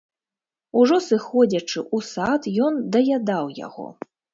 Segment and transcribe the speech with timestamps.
[0.83, 3.87] Ужо сыходзячы ў сад, ён даядаў яго.